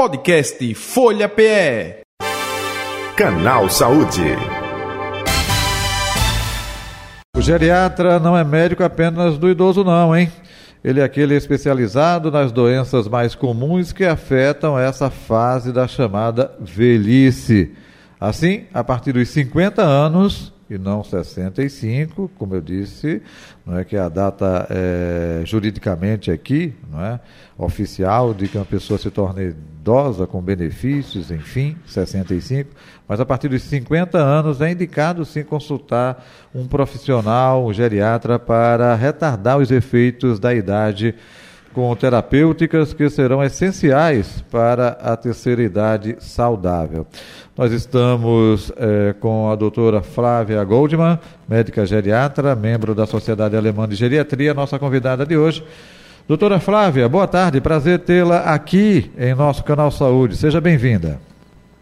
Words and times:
Podcast 0.00 0.74
Folha 0.76 1.28
PE. 1.28 2.00
Canal 3.14 3.68
Saúde. 3.68 4.34
O 7.36 7.40
geriatra 7.42 8.18
não 8.18 8.34
é 8.34 8.42
médico 8.42 8.82
apenas 8.82 9.36
do 9.36 9.50
idoso, 9.50 9.84
não, 9.84 10.16
hein? 10.16 10.32
Ele 10.82 11.00
é 11.00 11.04
aquele 11.04 11.34
especializado 11.34 12.30
nas 12.30 12.50
doenças 12.50 13.06
mais 13.08 13.34
comuns 13.34 13.92
que 13.92 14.06
afetam 14.06 14.78
essa 14.78 15.10
fase 15.10 15.70
da 15.70 15.86
chamada 15.86 16.50
velhice. 16.58 17.76
Assim, 18.18 18.64
a 18.72 18.82
partir 18.82 19.12
dos 19.12 19.28
50 19.28 19.82
anos, 19.82 20.50
e 20.70 20.78
não 20.78 21.02
65, 21.02 22.30
como 22.38 22.54
eu 22.54 22.60
disse, 22.60 23.20
não 23.66 23.76
é 23.76 23.84
que 23.84 23.96
a 23.96 24.08
data 24.08 24.68
é, 24.70 25.42
juridicamente 25.44 26.30
aqui, 26.30 26.72
não 26.88 27.04
é 27.04 27.18
oficial 27.58 28.32
de 28.32 28.46
que 28.46 28.56
uma 28.56 28.64
pessoa 28.64 28.96
se 28.96 29.10
torne 29.10 29.48
idosa 29.48 30.28
com 30.28 30.40
benefícios, 30.40 31.32
enfim, 31.32 31.76
65, 31.86 32.70
mas 33.08 33.18
a 33.18 33.26
partir 33.26 33.48
dos 33.48 33.62
50 33.62 34.16
anos 34.16 34.60
é 34.60 34.70
indicado 34.70 35.24
sim 35.24 35.42
consultar 35.42 36.24
um 36.54 36.68
profissional, 36.68 37.66
um 37.66 37.72
geriatra 37.72 38.38
para 38.38 38.94
retardar 38.94 39.58
os 39.58 39.72
efeitos 39.72 40.38
da 40.38 40.54
idade 40.54 41.16
com 41.72 41.94
terapêuticas 41.94 42.92
que 42.92 43.08
serão 43.08 43.42
essenciais 43.42 44.44
para 44.50 44.88
a 45.02 45.16
terceira 45.16 45.62
idade 45.62 46.16
saudável. 46.18 47.06
Nós 47.56 47.72
estamos 47.72 48.72
é, 48.76 49.14
com 49.20 49.50
a 49.50 49.54
doutora 49.54 50.02
Flávia 50.02 50.62
Goldman, 50.64 51.18
médica 51.48 51.86
geriatra, 51.86 52.54
membro 52.54 52.94
da 52.94 53.06
Sociedade 53.06 53.56
Alemã 53.56 53.88
de 53.88 53.94
Geriatria, 53.94 54.54
nossa 54.54 54.78
convidada 54.78 55.24
de 55.24 55.36
hoje. 55.36 55.64
Doutora 56.26 56.60
Flávia, 56.60 57.08
boa 57.08 57.26
tarde, 57.26 57.60
prazer 57.60 57.98
tê-la 58.00 58.40
aqui 58.40 59.10
em 59.18 59.34
nosso 59.34 59.64
canal 59.64 59.90
Saúde. 59.90 60.36
Seja 60.36 60.60
bem-vinda. 60.60 61.20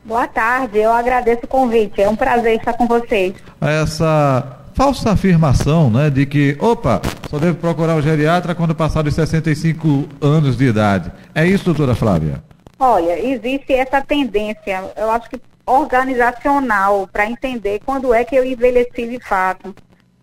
Boa 0.05 0.27
tarde, 0.27 0.79
eu 0.79 0.91
agradeço 0.91 1.45
o 1.45 1.49
convite, 1.49 2.01
é 2.01 2.09
um 2.09 2.17
prazer 2.17 2.57
estar 2.57 2.73
com 2.73 2.87
vocês. 2.87 3.35
Essa 3.61 4.59
falsa 4.73 5.11
afirmação, 5.11 5.91
né, 5.91 6.09
de 6.09 6.25
que, 6.25 6.57
opa, 6.61 7.03
só 7.29 7.39
deve 7.39 7.59
procurar 7.59 7.95
o 7.95 8.03
geriatra 8.03 8.55
quando 8.55 8.75
passar 8.75 9.03
dos 9.03 9.15
65 9.15 10.09
anos 10.21 10.57
de 10.57 10.65
idade. 10.65 11.13
É 11.35 11.47
isso, 11.47 11.65
doutora 11.65 11.95
Flávia? 11.95 12.43
Olha, 12.79 13.19
existe 13.19 13.73
essa 13.73 14.01
tendência, 14.01 14.93
eu 14.97 15.11
acho 15.11 15.29
que 15.29 15.41
organizacional, 15.67 17.07
para 17.13 17.27
entender 17.27 17.81
quando 17.85 18.15
é 18.15 18.25
que 18.25 18.35
eu 18.35 18.45
envelheci 18.45 19.07
de 19.07 19.21
fato. 19.21 19.75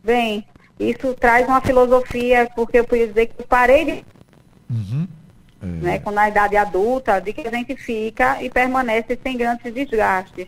Bem, 0.04 0.44
isso 0.80 1.14
traz 1.14 1.48
uma 1.48 1.62
filosofia, 1.62 2.50
porque 2.56 2.80
eu 2.80 2.86
podia 2.86 3.08
dizer 3.08 3.28
que 3.28 3.44
parei 3.44 3.86
de. 3.86 4.06
Uhum. 4.70 5.08
É. 5.62 5.66
Né, 5.66 6.00
com 6.00 6.18
a 6.18 6.30
idade 6.30 6.58
adulta, 6.58 7.20
de 7.20 7.34
que 7.34 7.48
a 7.48 7.52
gente 7.52 7.76
fica 7.76 8.42
e 8.42 8.50
permanece 8.50 9.18
sem 9.22 9.38
grandes 9.38 9.74
desgastes. 9.74 10.48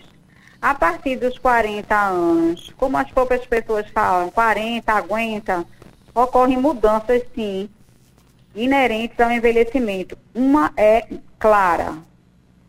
A 0.62 0.74
partir 0.74 1.18
dos 1.18 1.38
40 1.38 1.96
anos, 1.96 2.74
como 2.78 2.98
as 2.98 3.10
poucas 3.12 3.46
pessoas 3.46 3.88
falam, 3.94 4.30
40, 4.32 4.92
aguenta, 4.92 5.66
ocorrem 6.24 6.58
mudanças, 6.58 7.22
sim, 7.36 7.70
inerentes 8.56 9.20
ao 9.20 9.32
envelhecimento. 9.32 10.18
Uma 10.34 10.72
é 10.76 11.06
clara, 11.38 11.94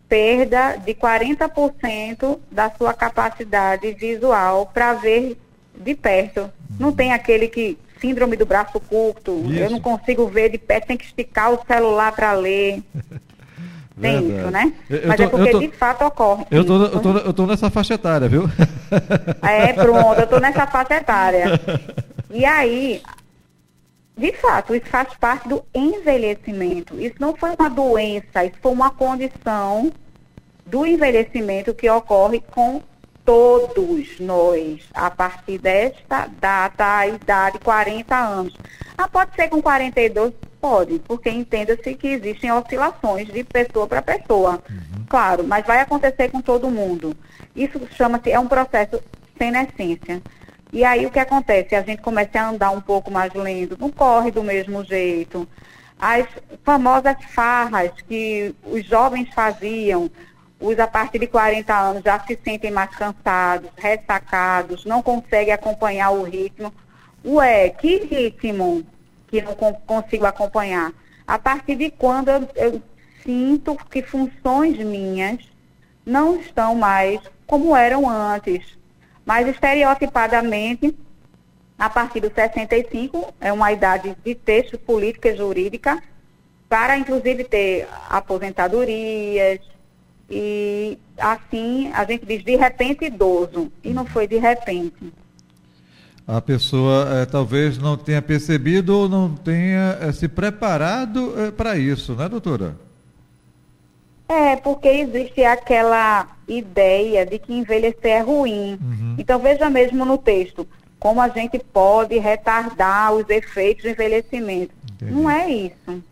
perda 0.08 0.76
de 0.76 0.94
40% 0.94 2.38
da 2.50 2.70
sua 2.70 2.92
capacidade 2.92 3.92
visual 3.92 4.70
para 4.72 4.94
ver 4.94 5.38
de 5.74 5.94
perto. 5.94 6.50
Não 6.78 6.92
tem 6.92 7.12
aquele 7.12 7.48
que 7.48 7.78
síndrome 8.00 8.36
do 8.36 8.46
braço 8.46 8.78
curto, 8.78 9.44
Isso. 9.46 9.60
eu 9.60 9.70
não 9.70 9.80
consigo 9.80 10.26
ver 10.28 10.50
de 10.50 10.58
perto, 10.58 10.86
tem 10.86 10.96
que 10.96 11.04
esticar 11.04 11.52
o 11.52 11.60
celular 11.66 12.12
para 12.12 12.32
ler. 12.32 12.82
Tem 14.00 14.28
Verdade. 14.28 14.40
isso, 14.40 14.50
né? 14.52 14.72
Eu, 14.88 15.08
Mas 15.08 15.14
é 15.14 15.16
tô, 15.16 15.22
é 15.24 15.28
porque 15.28 15.50
tô, 15.50 15.58
de 15.58 15.68
fato 15.70 16.04
ocorre. 16.04 16.46
Eu 16.52 16.64
tô, 16.64 16.84
eu, 16.84 17.00
tô, 17.00 17.18
eu 17.18 17.32
tô 17.32 17.46
nessa 17.46 17.68
faixa 17.68 17.94
etária, 17.94 18.28
viu? 18.28 18.48
É, 19.42 19.72
pronto, 19.72 20.20
eu 20.20 20.26
tô 20.28 20.38
nessa 20.38 20.68
faixa 20.68 20.94
etária. 20.94 21.60
E 22.30 22.44
aí, 22.46 23.02
de 24.18 24.32
fato, 24.32 24.74
isso 24.74 24.86
faz 24.86 25.14
parte 25.14 25.48
do 25.48 25.64
envelhecimento. 25.72 27.00
Isso 27.00 27.14
não 27.20 27.36
foi 27.36 27.54
uma 27.58 27.70
doença, 27.70 28.44
isso 28.44 28.56
foi 28.60 28.72
uma 28.72 28.90
condição 28.90 29.92
do 30.66 30.84
envelhecimento 30.84 31.72
que 31.72 31.88
ocorre 31.88 32.42
com 32.50 32.82
todos 33.24 34.18
nós, 34.18 34.82
a 34.92 35.08
partir 35.08 35.58
desta 35.58 36.26
data, 36.40 36.98
a 36.98 37.06
idade 37.06 37.58
40 37.60 38.16
anos. 38.16 38.56
Ah, 38.96 39.06
pode 39.06 39.36
ser 39.36 39.48
com 39.48 39.62
42? 39.62 40.32
Pode, 40.60 40.98
porque 41.00 41.30
entenda-se 41.30 41.94
que 41.94 42.08
existem 42.08 42.50
oscilações 42.50 43.28
de 43.28 43.44
pessoa 43.44 43.86
para 43.86 44.02
pessoa. 44.02 44.60
Uhum. 44.68 45.04
Claro, 45.08 45.44
mas 45.44 45.64
vai 45.64 45.80
acontecer 45.80 46.30
com 46.30 46.40
todo 46.40 46.70
mundo. 46.70 47.16
Isso 47.54 47.80
chama-se, 47.92 48.32
é 48.32 48.40
um 48.40 48.48
processo 48.48 49.00
sem 49.38 49.52
essência. 49.56 50.20
E 50.72 50.84
aí 50.84 51.06
o 51.06 51.10
que 51.10 51.18
acontece? 51.18 51.74
A 51.74 51.82
gente 51.82 52.02
começa 52.02 52.40
a 52.40 52.50
andar 52.50 52.70
um 52.70 52.80
pouco 52.80 53.10
mais 53.10 53.32
lento, 53.32 53.76
não 53.78 53.90
corre 53.90 54.30
do 54.30 54.42
mesmo 54.42 54.84
jeito. 54.84 55.48
As 55.98 56.26
famosas 56.62 57.16
farras 57.34 57.90
que 58.06 58.54
os 58.64 58.84
jovens 58.84 59.32
faziam, 59.34 60.10
os 60.60 60.78
a 60.78 60.86
partir 60.86 61.18
de 61.18 61.26
40 61.26 61.74
anos 61.74 62.02
já 62.04 62.20
se 62.20 62.38
sentem 62.44 62.70
mais 62.70 62.90
cansados, 62.90 63.70
ressacados, 63.76 64.84
não 64.84 65.02
conseguem 65.02 65.52
acompanhar 65.52 66.10
o 66.10 66.22
ritmo. 66.22 66.72
Ué, 67.24 67.70
que 67.70 67.98
ritmo? 67.98 68.84
que 69.28 69.42
não 69.42 69.54
consigo 69.54 70.26
acompanhar. 70.26 70.92
A 71.26 71.38
partir 71.38 71.76
de 71.76 71.90
quando 71.90 72.30
eu, 72.30 72.48
eu 72.56 72.82
sinto 73.22 73.76
que 73.90 74.02
funções 74.02 74.78
minhas 74.78 75.38
não 76.04 76.40
estão 76.40 76.74
mais 76.74 77.20
como 77.46 77.76
eram 77.76 78.08
antes. 78.08 78.77
Mas 79.28 79.46
estereotipadamente, 79.46 80.96
a 81.78 81.90
partir 81.90 82.18
dos 82.18 82.32
65, 82.32 83.34
é 83.38 83.52
uma 83.52 83.70
idade 83.70 84.16
de 84.24 84.34
texto 84.34 84.78
política 84.78 85.28
e 85.28 85.36
jurídica, 85.36 86.02
para 86.66 86.96
inclusive 86.96 87.44
ter 87.44 87.86
aposentadorias, 88.08 89.60
e 90.30 90.96
assim 91.18 91.92
a 91.92 92.06
gente 92.06 92.24
diz 92.24 92.42
de 92.42 92.56
repente 92.56 93.04
idoso, 93.04 93.70
e 93.84 93.90
não 93.92 94.06
foi 94.06 94.26
de 94.26 94.38
repente 94.38 95.12
a 96.26 96.42
pessoa 96.42 97.08
é, 97.10 97.24
talvez 97.24 97.78
não 97.78 97.96
tenha 97.96 98.20
percebido 98.20 98.94
ou 98.94 99.08
não 99.08 99.34
tenha 99.34 99.96
é, 99.98 100.12
se 100.12 100.28
preparado 100.28 101.32
é, 101.40 101.50
para 101.50 101.78
isso, 101.78 102.14
né, 102.14 102.28
doutora? 102.28 102.76
É, 104.28 104.56
porque 104.56 104.88
existe 104.88 105.42
aquela 105.42 106.28
ideia 106.46 107.24
de 107.24 107.38
que 107.38 107.54
envelhecer 107.54 108.10
é 108.10 108.20
ruim. 108.20 108.78
Uhum. 108.80 109.16
Então, 109.18 109.38
veja 109.38 109.70
mesmo 109.70 110.04
no 110.04 110.18
texto, 110.18 110.68
como 110.98 111.20
a 111.20 111.28
gente 111.28 111.58
pode 111.58 112.18
retardar 112.18 113.12
os 113.14 113.28
efeitos 113.30 113.84
do 113.84 113.90
envelhecimento. 113.90 114.72
Entendi. 114.92 115.12
Não 115.12 115.30
é 115.30 115.50
isso. 115.50 116.02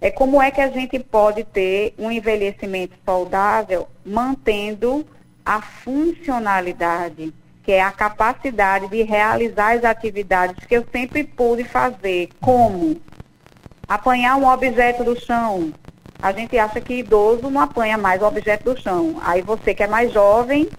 É 0.00 0.10
como 0.10 0.42
é 0.42 0.50
que 0.50 0.60
a 0.60 0.68
gente 0.68 0.98
pode 0.98 1.44
ter 1.44 1.94
um 1.98 2.10
envelhecimento 2.10 2.94
saudável 3.06 3.88
mantendo 4.04 5.06
a 5.44 5.62
funcionalidade 5.62 7.32
que 7.64 7.72
é 7.72 7.82
a 7.82 7.90
capacidade 7.90 8.88
de 8.88 9.02
realizar 9.02 9.74
as 9.74 9.84
atividades 9.84 10.66
que 10.66 10.76
eu 10.76 10.86
sempre 10.92 11.24
pude 11.24 11.64
fazer, 11.64 12.28
como 12.40 13.00
apanhar 13.88 14.36
um 14.36 14.46
objeto 14.46 15.02
do 15.02 15.18
chão. 15.18 15.72
A 16.24 16.32
gente 16.32 16.56
acha 16.56 16.80
que 16.80 16.94
idoso 16.94 17.50
não 17.50 17.60
apanha 17.60 17.98
mais 17.98 18.22
o 18.22 18.24
objeto 18.24 18.72
do 18.72 18.80
chão. 18.80 19.20
Aí 19.22 19.42
você 19.42 19.74
que 19.74 19.82
é 19.82 19.86
mais 19.86 20.10
jovem, 20.10 20.70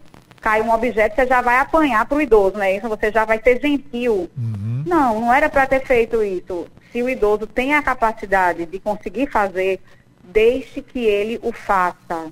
cai 0.42 0.60
um 0.60 0.74
objeto, 0.74 1.16
você 1.16 1.28
já 1.28 1.40
vai 1.40 1.60
apanhar 1.60 2.04
para 2.08 2.18
o 2.18 2.22
idoso, 2.22 2.58
né? 2.58 2.76
Isso 2.76 2.90
você 2.90 3.12
já 3.12 3.26
vai 3.26 3.40
ser 3.40 3.62
gentil. 3.62 4.28
Uhum. 4.36 4.84
Não, 4.88 5.22
não 5.22 5.32
era 5.32 5.48
para 5.48 5.68
ter 5.68 5.86
feito 5.86 6.24
isso. 6.24 6.66
Se 6.92 7.04
o 7.04 7.08
idoso 7.08 7.46
tem 7.46 7.76
a 7.76 7.84
capacidade 7.84 8.66
de 8.66 8.80
conseguir 8.80 9.28
fazer, 9.28 9.80
deixe 10.24 10.82
que 10.82 11.06
ele 11.06 11.40
o 11.44 11.52
faça. 11.52 12.26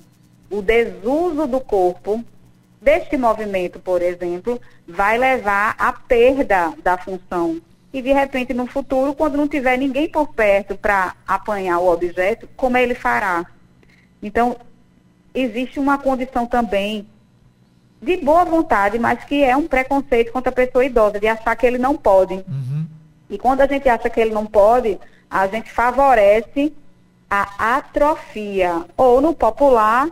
O 0.50 0.60
desuso 0.60 1.46
do 1.46 1.60
corpo 1.60 2.20
deste 2.82 3.16
movimento, 3.16 3.78
por 3.78 4.02
exemplo, 4.02 4.60
vai 4.88 5.16
levar 5.18 5.76
à 5.78 5.92
perda 5.92 6.72
da 6.82 6.98
função. 6.98 7.60
E 7.94 8.02
de 8.02 8.12
repente, 8.12 8.52
no 8.52 8.66
futuro, 8.66 9.14
quando 9.14 9.36
não 9.36 9.46
tiver 9.46 9.78
ninguém 9.78 10.08
por 10.08 10.26
perto 10.34 10.76
para 10.76 11.14
apanhar 11.24 11.78
o 11.78 11.88
objeto, 11.88 12.48
como 12.56 12.76
ele 12.76 12.92
fará? 12.92 13.46
Então, 14.20 14.56
existe 15.32 15.78
uma 15.78 15.96
condição 15.96 16.44
também 16.44 17.06
de 18.02 18.16
boa 18.16 18.44
vontade, 18.44 18.98
mas 18.98 19.22
que 19.22 19.44
é 19.44 19.56
um 19.56 19.68
preconceito 19.68 20.32
contra 20.32 20.50
a 20.50 20.54
pessoa 20.54 20.84
idosa, 20.84 21.20
de 21.20 21.28
achar 21.28 21.54
que 21.54 21.64
ele 21.64 21.78
não 21.78 21.96
pode. 21.96 22.34
Uhum. 22.34 22.84
E 23.30 23.38
quando 23.38 23.60
a 23.60 23.66
gente 23.68 23.88
acha 23.88 24.10
que 24.10 24.20
ele 24.20 24.34
não 24.34 24.44
pode, 24.44 24.98
a 25.30 25.46
gente 25.46 25.70
favorece 25.70 26.74
a 27.30 27.76
atrofia, 27.76 28.86
ou 28.96 29.20
no 29.20 29.32
popular, 29.32 30.08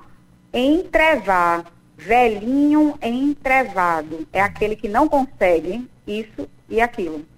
entrevar 0.55 1.65
velhinho 1.97 2.97
entrevado. 3.03 4.25
É 4.33 4.41
aquele 4.41 4.77
que 4.77 4.89
não 4.89 5.09
consegue 5.09 5.85
isso 6.07 6.49
e 6.69 6.81
aquilo. 6.81 7.32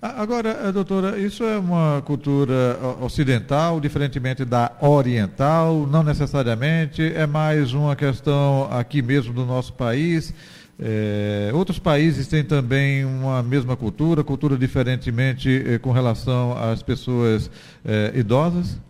Agora, 0.00 0.50
eh, 0.64 0.72
doutora, 0.72 1.18
isso 1.18 1.44
é 1.44 1.58
uma 1.58 2.02
cultura 2.04 2.78
ocidental, 3.00 3.80
diferentemente 3.80 4.44
da 4.44 4.72
oriental? 4.80 5.86
Não 5.86 6.02
necessariamente, 6.02 7.02
é 7.02 7.26
mais 7.26 7.72
uma 7.72 7.94
questão 7.94 8.68
aqui 8.72 9.00
mesmo 9.00 9.32
do 9.32 9.44
nosso 9.46 9.72
país. 9.72 10.34
É, 10.80 11.50
outros 11.54 11.78
países 11.78 12.26
têm 12.26 12.42
também 12.42 13.04
uma 13.04 13.42
mesma 13.42 13.76
cultura, 13.76 14.24
cultura 14.24 14.56
diferentemente 14.56 15.62
é, 15.64 15.78
com 15.78 15.92
relação 15.92 16.56
às 16.58 16.82
pessoas 16.82 17.48
idosas? 18.14 18.80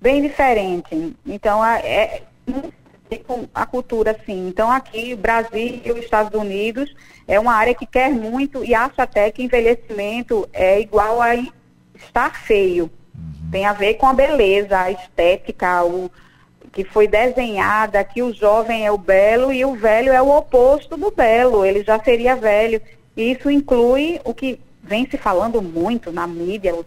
Bem 0.00 0.22
diferente. 0.22 1.14
Então, 1.26 1.64
é, 1.64 2.22
a 3.54 3.66
cultura, 3.66 4.18
sim. 4.24 4.48
Então, 4.48 4.70
aqui, 4.70 5.14
Brasil 5.14 5.80
e 5.84 5.92
os 5.92 5.98
Estados 5.98 6.38
Unidos 6.38 6.94
é 7.26 7.38
uma 7.38 7.54
área 7.54 7.74
que 7.74 7.86
quer 7.86 8.10
muito 8.10 8.64
e 8.64 8.74
acha 8.74 9.02
até 9.02 9.30
que 9.30 9.42
envelhecimento 9.42 10.48
é 10.52 10.80
igual 10.80 11.20
a 11.20 11.34
estar 11.34 12.42
feio. 12.42 12.90
Uhum. 13.14 13.50
Tem 13.50 13.66
a 13.66 13.72
ver 13.72 13.94
com 13.94 14.06
a 14.06 14.12
beleza, 14.12 14.78
a 14.78 14.90
estética, 14.90 15.84
o 15.84 16.10
que 16.72 16.84
foi 16.84 17.08
desenhada, 17.08 18.04
que 18.04 18.22
o 18.22 18.32
jovem 18.32 18.86
é 18.86 18.92
o 18.92 18.98
belo 18.98 19.52
e 19.52 19.64
o 19.64 19.74
velho 19.74 20.12
é 20.12 20.22
o 20.22 20.36
oposto 20.36 20.96
do 20.96 21.10
belo, 21.10 21.64
ele 21.64 21.82
já 21.82 21.98
seria 22.02 22.36
velho. 22.36 22.80
E 23.16 23.32
isso 23.32 23.50
inclui 23.50 24.20
o 24.24 24.32
que 24.32 24.60
vem 24.82 25.08
se 25.08 25.18
falando 25.18 25.60
muito 25.60 26.12
na 26.12 26.26
mídia, 26.26 26.74
o 26.74 26.84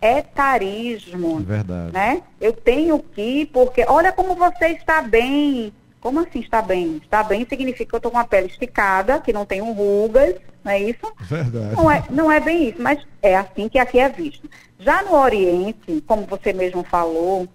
etarismo. 0.00 1.38
Verdade. 1.40 1.92
Né? 1.92 2.22
Eu 2.40 2.52
tenho 2.52 2.98
que, 2.98 3.46
porque 3.46 3.84
olha 3.88 4.12
como 4.12 4.34
você 4.34 4.68
está 4.68 5.02
bem. 5.02 5.72
Como 6.00 6.20
assim 6.20 6.40
está 6.40 6.62
bem? 6.62 7.00
Está 7.02 7.22
bem 7.22 7.46
significa 7.48 7.84
que 7.84 7.94
eu 7.94 7.98
estou 7.98 8.12
com 8.12 8.18
a 8.18 8.24
pele 8.24 8.46
esticada, 8.46 9.20
que 9.20 9.32
não 9.32 9.44
tenho 9.44 9.72
rugas, 9.72 10.36
não 10.64 10.72
é 10.72 10.80
isso? 10.80 11.12
Verdade. 11.20 11.74
Não 11.74 11.90
é, 11.90 12.04
não 12.08 12.32
é 12.32 12.38
bem 12.38 12.68
isso, 12.68 12.80
mas 12.80 13.04
é 13.20 13.36
assim 13.36 13.68
que 13.68 13.78
aqui 13.78 13.98
é 13.98 14.08
visto. 14.08 14.48
Já 14.78 15.02
no 15.02 15.16
Oriente, 15.16 16.02
como 16.06 16.22
você 16.22 16.52
mesmo 16.52 16.84
falou, 16.84 17.48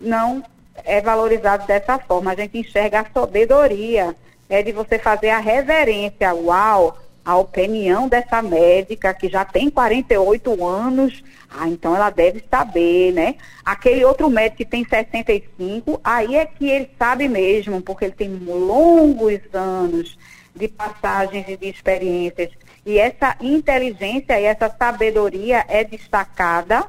não 0.00 0.42
é 0.84 1.00
valorizado 1.00 1.66
dessa 1.66 1.98
forma. 1.98 2.32
A 2.32 2.34
gente 2.34 2.58
enxerga 2.58 3.00
a 3.00 3.06
sabedoria, 3.12 4.16
é 4.48 4.62
de 4.62 4.72
você 4.72 4.98
fazer 4.98 5.30
a 5.30 5.38
reverência. 5.38 6.34
Uau, 6.34 6.96
a 7.24 7.36
opinião 7.36 8.08
dessa 8.08 8.42
médica 8.42 9.14
que 9.14 9.28
já 9.28 9.44
tem 9.44 9.70
48 9.70 10.66
anos, 10.66 11.22
ah, 11.48 11.68
então 11.68 11.94
ela 11.94 12.10
deve 12.10 12.42
saber, 12.50 13.12
né? 13.12 13.36
Aquele 13.64 14.04
outro 14.04 14.28
médico 14.28 14.58
que 14.58 14.64
tem 14.64 14.84
65, 14.84 16.00
aí 16.02 16.36
é 16.36 16.46
que 16.46 16.68
ele 16.68 16.90
sabe 16.98 17.28
mesmo, 17.28 17.80
porque 17.80 18.06
ele 18.06 18.14
tem 18.14 18.28
longos 18.28 19.40
anos 19.52 20.18
de 20.54 20.68
passagens 20.68 21.46
e 21.48 21.56
de 21.56 21.68
experiências. 21.68 22.50
E 22.84 22.98
essa 22.98 23.36
inteligência 23.40 24.40
e 24.40 24.44
essa 24.44 24.68
sabedoria 24.76 25.64
é 25.68 25.84
destacada 25.84 26.84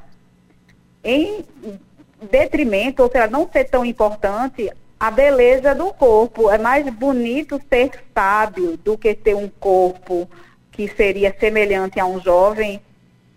em 1.03 1.45
detrimento, 2.31 3.03
ou 3.03 3.12
seja, 3.12 3.27
não 3.27 3.50
ser 3.51 3.65
tão 3.65 3.86
importante 3.86 4.71
a 5.03 5.11
beleza 5.11 5.75
do 5.75 5.91
corpo. 5.94 6.50
É 6.50 6.57
mais 6.57 6.88
bonito 6.89 7.59
ser 7.67 7.91
sábio 8.15 8.77
do 8.77 8.97
que 8.97 9.13
ter 9.13 9.35
um 9.35 9.50
corpo 9.50 10.29
que 10.71 10.88
seria 10.88 11.35
semelhante 11.38 12.00
a 12.00 12.05
um 12.05 12.21
jovem 12.21 12.81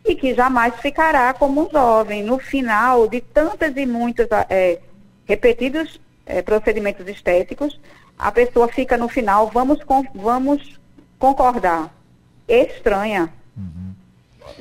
e 0.04 0.14
que 0.14 0.32
jamais 0.32 0.76
ficará 0.76 1.34
como 1.34 1.66
um 1.66 1.68
jovem. 1.68 2.22
No 2.22 2.38
final 2.38 3.08
de 3.08 3.20
tantas 3.20 3.76
e 3.76 3.84
muitos 3.84 4.28
é, 4.48 4.78
repetidos 5.24 6.00
é, 6.24 6.40
procedimentos 6.40 7.08
estéticos, 7.08 7.80
a 8.16 8.30
pessoa 8.30 8.68
fica 8.68 8.96
no 8.96 9.08
final, 9.08 9.48
vamos, 9.48 9.82
com, 9.82 10.04
vamos 10.14 10.78
concordar, 11.18 11.92
estranha. 12.46 13.28
Uhum. 13.56 13.92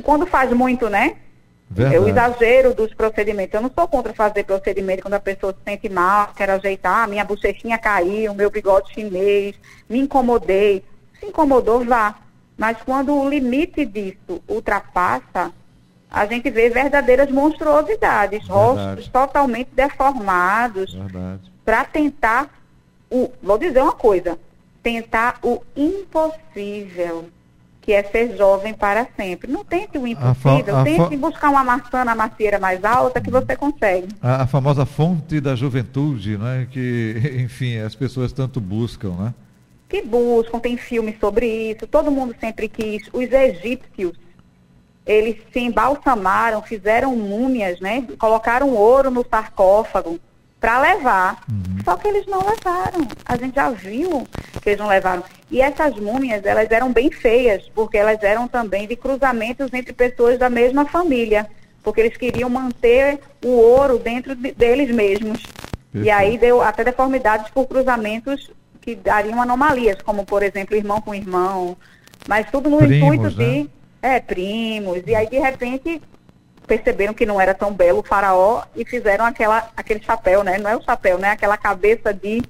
Quando 0.01 0.25
faz 0.25 0.51
muito, 0.51 0.89
né? 0.89 1.17
Verdade. 1.75 1.95
É 1.95 1.99
o 1.99 2.07
exagero 2.07 2.73
dos 2.73 2.93
procedimentos. 2.93 3.53
Eu 3.53 3.61
não 3.61 3.71
sou 3.73 3.85
contra 3.85 4.13
fazer 4.13 4.45
procedimento 4.45 5.01
quando 5.01 5.15
a 5.15 5.19
pessoa 5.19 5.51
se 5.51 5.59
sente 5.69 5.89
mal, 5.89 6.31
quer 6.33 6.49
ajeitar, 6.49 7.07
minha 7.09 7.25
bochechinha 7.25 7.77
caiu, 7.77 8.33
meu 8.33 8.49
bigode 8.49 8.93
chinês, 8.93 9.55
me 9.89 9.99
incomodei. 9.99 10.85
Se 11.19 11.25
incomodou, 11.25 11.83
vá. 11.83 12.15
Mas 12.57 12.77
quando 12.85 13.13
o 13.13 13.29
limite 13.29 13.85
disso 13.85 14.41
ultrapassa, 14.47 15.51
a 16.09 16.25
gente 16.25 16.49
vê 16.49 16.69
verdadeiras 16.69 17.29
monstruosidades, 17.29 18.47
Verdade. 18.47 18.53
rostos 18.53 19.07
totalmente 19.09 19.71
deformados, 19.73 20.97
para 21.65 21.83
tentar 21.83 22.49
o, 23.11 23.29
vou 23.43 23.57
dizer 23.57 23.81
uma 23.81 23.91
coisa, 23.91 24.39
tentar 24.81 25.39
o 25.43 25.61
impossível 25.75 27.29
que 27.85 27.93
é 27.93 28.01
ser 28.01 28.35
jovem 28.35 28.73
para 28.73 29.07
sempre. 29.15 29.49
Não 29.51 29.63
tente 29.63 29.95
o 29.95 30.07
impossível, 30.07 30.83
tente 30.83 31.15
buscar 31.15 31.51
uma 31.51 31.63
maçã 31.63 32.03
na 32.03 32.15
macieira 32.15 32.57
mais 32.57 32.83
alta 32.83 33.21
que 33.21 33.29
você 33.29 33.55
consegue. 33.55 34.07
A, 34.19 34.41
a, 34.41 34.47
famosa 34.47 34.87
fonte 34.87 35.39
da 35.39 35.55
juventude, 35.55 36.35
né? 36.35 36.67
que, 36.71 37.37
enfim, 37.37 37.77
as 37.77 37.93
pessoas 37.93 38.33
tanto 38.33 38.59
buscam, 38.59 39.11
né? 39.11 39.33
Que 39.87 40.01
buscam, 40.01 40.57
tem 40.57 40.75
filmes 40.77 41.15
sobre 41.19 41.45
isso, 41.45 41.85
todo 41.85 42.09
mundo 42.09 42.35
sempre 42.41 42.67
quis. 42.67 43.07
Os 43.13 43.31
egípcios, 43.31 44.17
eles 45.05 45.37
se 45.53 45.59
embalsamaram, 45.59 46.63
fizeram 46.63 47.15
múmias, 47.15 47.79
né? 47.79 48.03
Colocaram 48.17 48.71
ouro 48.71 49.11
no 49.11 49.23
sarcófago 49.29 50.19
para 50.59 50.79
levar. 50.79 51.43
Uhum. 51.47 51.83
Só 51.83 51.95
que 51.97 52.07
eles 52.07 52.25
não 52.25 52.39
levaram. 52.39 53.07
A 53.23 53.37
gente 53.37 53.53
já 53.53 53.69
viu 53.69 54.27
que 54.59 54.69
eles 54.69 54.79
não 54.79 54.87
levaram. 54.87 55.23
E 55.49 55.61
essas 55.61 55.95
múmias, 55.95 56.43
elas 56.45 56.69
eram 56.71 56.91
bem 56.91 57.11
feias, 57.11 57.69
porque 57.73 57.97
elas 57.97 58.21
eram 58.23 58.47
também 58.47 58.87
de 58.87 58.95
cruzamentos 58.95 59.71
entre 59.73 59.93
pessoas 59.93 60.39
da 60.39 60.49
mesma 60.49 60.85
família, 60.85 61.47
porque 61.83 62.01
eles 62.01 62.17
queriam 62.17 62.49
manter 62.49 63.19
o 63.43 63.49
ouro 63.49 63.99
dentro 63.99 64.35
de, 64.35 64.51
deles 64.51 64.89
mesmos. 64.89 65.43
Perfeito. 65.43 66.05
E 66.05 66.09
aí 66.09 66.37
deu 66.37 66.61
até 66.61 66.83
deformidades 66.83 67.49
por 67.51 67.67
cruzamentos 67.67 68.51
que 68.81 68.95
dariam 68.95 69.41
anomalias, 69.41 70.01
como 70.01 70.25
por 70.25 70.43
exemplo 70.43 70.75
irmão 70.75 70.99
com 70.99 71.13
irmão, 71.13 71.77
mas 72.27 72.49
tudo 72.51 72.69
no 72.69 72.77
primos, 72.77 72.97
intuito 72.97 73.37
né? 73.37 73.45
de 73.45 73.69
é, 74.01 74.19
primos. 74.19 75.01
E 75.05 75.15
aí 75.15 75.29
de 75.29 75.39
repente 75.39 76.01
perceberam 76.65 77.13
que 77.13 77.25
não 77.25 77.39
era 77.39 77.53
tão 77.53 77.71
belo 77.71 77.99
o 77.99 78.03
faraó 78.03 78.63
e 78.75 78.83
fizeram 78.83 79.25
aquela, 79.25 79.69
aquele 79.77 80.01
chapéu, 80.03 80.43
né? 80.43 80.57
Não 80.57 80.69
é 80.69 80.75
o 80.75 80.81
chapéu, 80.81 81.17
né? 81.17 81.29
Aquela 81.29 81.57
cabeça 81.57 82.13
de 82.13 82.41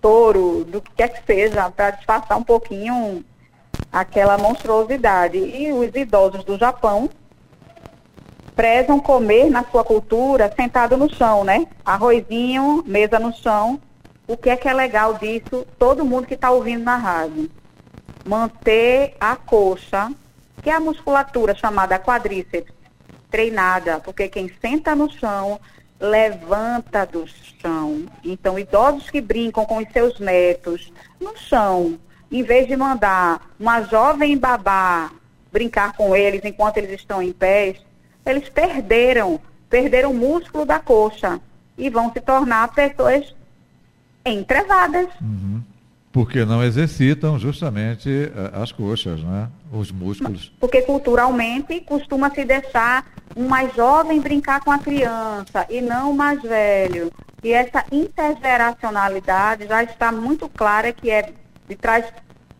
touro, 0.00 0.64
do 0.64 0.80
que 0.80 0.90
quer 0.92 1.08
que 1.08 1.24
seja, 1.24 1.70
para 1.70 1.90
disfarçar 1.90 2.38
um 2.38 2.42
pouquinho 2.42 3.24
aquela 3.92 4.38
monstruosidade. 4.38 5.38
E 5.38 5.72
os 5.72 5.94
idosos 5.94 6.44
do 6.44 6.58
Japão 6.58 7.08
prezam 8.54 9.00
comer 9.00 9.50
na 9.50 9.64
sua 9.64 9.82
cultura 9.82 10.52
sentado 10.54 10.96
no 10.96 11.12
chão, 11.12 11.44
né? 11.44 11.66
Arrozinho, 11.84 12.84
mesa 12.86 13.18
no 13.18 13.32
chão. 13.32 13.80
O 14.26 14.36
que 14.36 14.50
é 14.50 14.56
que 14.56 14.68
é 14.68 14.72
legal 14.72 15.14
disso? 15.14 15.66
Todo 15.78 16.04
mundo 16.04 16.26
que 16.26 16.34
está 16.34 16.50
ouvindo 16.50 16.84
na 16.84 16.96
rádio. 16.96 17.50
Manter 18.24 19.16
a 19.18 19.34
coxa, 19.34 20.12
que 20.62 20.70
é 20.70 20.74
a 20.74 20.80
musculatura 20.80 21.54
chamada 21.54 21.98
quadríceps, 21.98 22.72
treinada, 23.30 23.98
porque 24.00 24.28
quem 24.28 24.50
senta 24.60 24.94
no 24.94 25.10
chão 25.10 25.58
levanta 26.00 27.04
do 27.04 27.26
chão. 27.60 28.06
Então, 28.24 28.58
idosos 28.58 29.10
que 29.10 29.20
brincam 29.20 29.66
com 29.66 29.78
os 29.78 29.92
seus 29.92 30.18
netos 30.18 30.90
no 31.20 31.36
chão, 31.36 31.98
em 32.32 32.42
vez 32.42 32.66
de 32.66 32.76
mandar 32.76 33.50
uma 33.58 33.82
jovem 33.82 34.36
babá 34.38 35.10
brincar 35.52 35.96
com 35.96 36.14
eles 36.14 36.40
enquanto 36.44 36.78
eles 36.78 36.92
estão 36.92 37.22
em 37.22 37.32
pés, 37.32 37.76
eles 38.24 38.48
perderam, 38.48 39.40
perderam 39.68 40.12
o 40.12 40.14
músculo 40.14 40.64
da 40.64 40.78
coxa 40.78 41.40
e 41.76 41.90
vão 41.90 42.12
se 42.12 42.20
tornar 42.20 42.72
pessoas 42.72 43.34
entrevadas. 44.24 45.08
Uhum. 45.20 45.62
Porque 46.12 46.44
não 46.44 46.62
exercitam 46.62 47.38
justamente 47.38 48.08
eh, 48.08 48.50
as 48.52 48.72
coxas, 48.72 49.22
né? 49.22 49.48
os 49.72 49.92
músculos. 49.92 50.52
Porque 50.58 50.82
culturalmente 50.82 51.80
costuma 51.80 52.30
se 52.30 52.44
deixar 52.44 53.06
um 53.36 53.46
mais 53.48 53.74
jovem 53.74 54.20
brincar 54.20 54.60
com 54.60 54.72
a 54.72 54.78
criança 54.78 55.66
e 55.70 55.80
não 55.80 56.10
o 56.10 56.16
mais 56.16 56.42
velho. 56.42 57.12
E 57.42 57.52
essa 57.52 57.84
intergeracionalidade 57.92 59.66
já 59.66 59.82
está 59.84 60.10
muito 60.10 60.48
clara 60.48 60.92
que 60.92 61.10
é 61.10 61.32
de 61.68 61.76
traz 61.76 62.06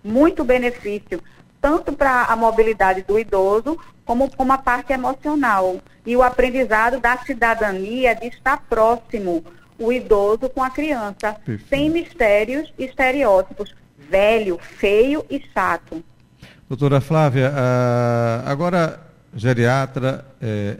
muito 0.02 0.44
benefício, 0.44 1.20
tanto 1.60 1.92
para 1.92 2.24
a 2.24 2.36
mobilidade 2.36 3.02
do 3.02 3.18
idoso, 3.18 3.76
como 4.04 4.30
como 4.34 4.52
a 4.52 4.58
parte 4.58 4.92
emocional. 4.92 5.80
E 6.06 6.16
o 6.16 6.22
aprendizado 6.22 7.00
da 7.00 7.18
cidadania 7.18 8.14
de 8.14 8.28
estar 8.28 8.64
próximo 8.68 9.44
o 9.80 9.92
idoso 9.92 10.48
com 10.50 10.62
a 10.62 10.70
criança, 10.70 11.32
Perfeito. 11.32 11.68
sem 11.68 11.90
mistérios 11.90 12.72
e 12.78 12.84
estereótipos. 12.84 13.74
Velho, 13.98 14.58
feio 14.60 15.24
e 15.30 15.42
chato. 15.52 16.04
Doutora 16.68 17.00
Flávia, 17.00 17.52
agora 18.44 19.00
geriatra, 19.34 20.24
é, 20.40 20.76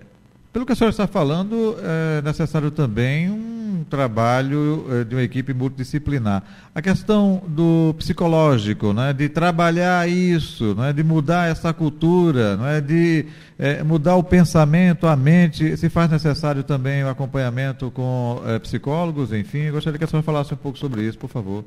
Pelo 0.52 0.66
que 0.66 0.72
a 0.72 0.74
senhora 0.74 0.90
está 0.90 1.06
falando, 1.06 1.76
é 1.80 2.22
necessário 2.22 2.72
também 2.72 3.30
um 3.30 3.84
trabalho 3.88 4.84
é, 4.90 5.04
de 5.04 5.14
uma 5.14 5.22
equipe 5.22 5.54
multidisciplinar. 5.54 6.42
A 6.74 6.82
questão 6.82 7.40
do 7.46 7.94
psicológico, 7.96 8.92
né, 8.92 9.12
de 9.12 9.28
trabalhar 9.28 10.08
isso, 10.08 10.74
né, 10.74 10.92
de 10.92 11.04
mudar 11.04 11.48
essa 11.48 11.72
cultura, 11.72 12.56
né, 12.56 12.80
de 12.80 13.26
é, 13.56 13.84
mudar 13.84 14.16
o 14.16 14.24
pensamento, 14.24 15.06
a 15.06 15.14
mente, 15.14 15.76
se 15.76 15.88
faz 15.88 16.10
necessário 16.10 16.64
também 16.64 17.04
o 17.04 17.08
acompanhamento 17.08 17.88
com 17.92 18.42
é, 18.44 18.58
psicólogos, 18.58 19.32
enfim. 19.32 19.70
Gostaria 19.70 19.98
que 19.98 20.04
a 20.04 20.08
senhora 20.08 20.24
falasse 20.24 20.52
um 20.52 20.56
pouco 20.56 20.78
sobre 20.78 21.02
isso, 21.02 21.16
por 21.16 21.30
favor. 21.30 21.64